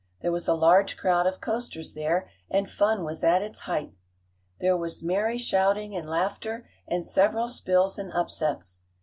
[0.23, 3.93] There was a large crowd of coasters there, and fun was at its height.
[4.59, 8.79] There was merry shouting and laughter, and several spills and upsets.